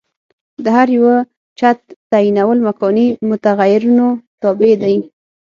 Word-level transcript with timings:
د 0.63 0.65
هر 0.75 0.87
یوه 0.97 1.15
چت 1.59 1.77
تعینول 2.11 2.57
مکاني 2.67 3.07
متغیرونو 3.29 4.07
تابع 4.41 4.73
دي. 4.83 4.95